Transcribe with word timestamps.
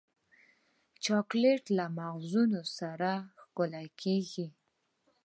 چاکلېټ 1.03 1.63
له 1.77 1.85
مغزونو 1.99 2.61
سره 2.79 3.09
ښکلی 3.41 3.87
کېږي. 4.01 4.47